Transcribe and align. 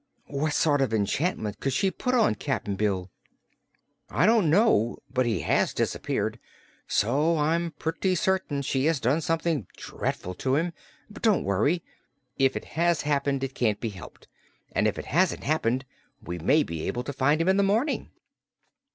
"What 0.31 0.53
sort 0.53 0.81
of 0.81 0.93
an 0.93 1.01
enchantment 1.01 1.59
could 1.59 1.73
she 1.73 1.91
put 1.91 2.15
on 2.15 2.33
Cap'n 2.33 2.75
Bill?" 2.75 3.11
"I 4.09 4.25
don't 4.25 4.49
know. 4.49 4.97
But 5.13 5.27
he 5.27 5.41
has 5.41 5.75
disappeared, 5.75 6.39
so 6.87 7.37
I'm 7.37 7.69
pretty 7.77 8.15
certain 8.15 8.63
she 8.63 8.85
has 8.85 8.99
done 8.99 9.21
something 9.21 9.67
dreadful 9.77 10.33
to 10.33 10.55
him. 10.55 10.73
But 11.07 11.21
don't 11.21 11.43
worry. 11.43 11.83
If 12.35 12.55
it 12.57 12.65
has 12.79 13.01
happened, 13.03 13.43
it 13.43 13.53
can't 13.53 13.79
be 13.79 13.89
helped, 13.89 14.27
and 14.71 14.87
if 14.87 14.97
it 14.97 15.05
hasn't 15.05 15.43
happened 15.43 15.85
we 16.19 16.39
may 16.39 16.63
be 16.63 16.87
able 16.87 17.03
to 17.03 17.13
find 17.13 17.39
him 17.39 17.47
in 17.47 17.57
the 17.57 17.61
morning." 17.61 18.09